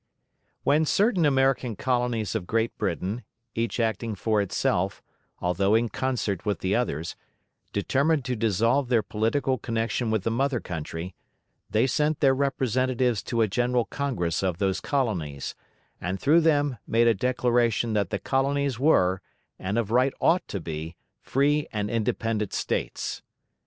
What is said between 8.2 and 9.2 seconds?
to dissolve their